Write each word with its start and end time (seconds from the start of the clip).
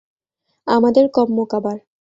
আমাদের 0.67 1.05
কম্ম 1.13 1.37
কাবার। 1.45 1.77